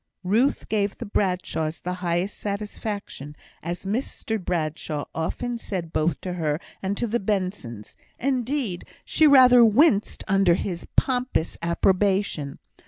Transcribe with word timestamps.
Ruth 0.23 0.67
gave 0.67 0.97
the 0.97 1.05
Bradshaws 1.05 1.81
the 1.81 1.93
highest 2.01 2.39
satisfaction, 2.39 3.35
as 3.61 3.85
Mr 3.85 4.43
Bradshaw 4.43 5.05
often 5.13 5.59
said 5.59 5.93
both 5.93 6.19
to 6.21 6.33
her 6.33 6.59
and 6.81 6.97
to 6.97 7.05
the 7.05 7.19
Bensons; 7.19 7.95
indeed, 8.17 8.83
she 9.05 9.27
rather 9.27 9.63
winced 9.63 10.23
under 10.27 10.55
his 10.55 10.87
pompous 10.95 11.55
approbation. 11.61 12.57